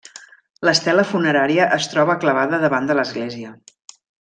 [0.67, 3.55] L'estela funerària es troba clavada davant de l'església.